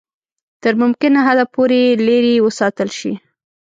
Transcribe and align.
تر 0.61 0.73
ممکنه 0.81 1.19
حده 1.27 1.45
پوري 1.53 1.81
لیري 2.07 2.35
وساتل 2.45 2.89
شي. 2.99 3.11